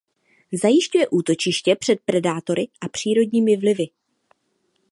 Zajišťuje 0.53 1.07
útočiště 1.07 1.75
před 1.75 1.99
predátory 2.05 2.67
a 2.81 2.89
přírodními 2.89 3.57
vlivy. 3.57 3.87